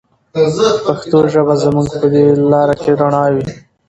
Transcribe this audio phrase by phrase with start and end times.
[0.85, 3.43] پښتو ژبه به زموږ په دې لاره کې رڼا وي.